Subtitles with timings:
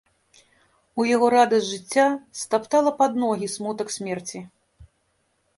[1.01, 2.05] У яго радасць жыцця
[2.41, 4.39] стаптала пад ногі смутак смерці.